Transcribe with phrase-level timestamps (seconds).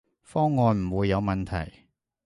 [0.23, 1.83] 方案唔會有問題